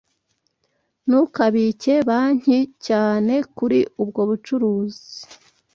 Ntukabike 1.05 1.93
banki 2.07 2.57
cyane 2.87 3.33
kuri 3.55 3.79
ubwo 4.01 4.21
bucuruzi. 4.29 5.15